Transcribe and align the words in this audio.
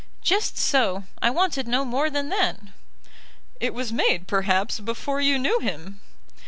"Just 0.23 0.57
so. 0.57 1.03
I 1.21 1.29
wanted 1.29 1.67
no 1.67 1.85
more 1.85 2.09
than 2.09 2.29
that." 2.29 2.57
"It 3.59 3.71
was 3.75 3.93
made, 3.93 4.25
perhaps, 4.27 4.79
before 4.79 5.21
you 5.21 5.37
knew 5.37 5.59
him." 5.59 5.99